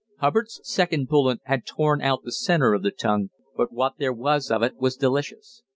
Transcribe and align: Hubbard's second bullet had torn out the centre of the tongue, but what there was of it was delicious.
Hubbard's 0.17 0.59
second 0.63 1.09
bullet 1.09 1.41
had 1.43 1.63
torn 1.63 2.01
out 2.01 2.23
the 2.23 2.31
centre 2.31 2.73
of 2.73 2.81
the 2.81 2.89
tongue, 2.89 3.29
but 3.55 3.71
what 3.71 3.99
there 3.99 4.11
was 4.11 4.49
of 4.49 4.63
it 4.63 4.77
was 4.77 4.95
delicious. 4.95 5.61